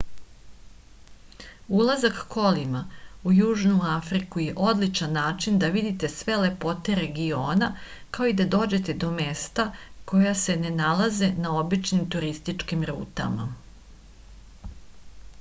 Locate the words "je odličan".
4.45-5.13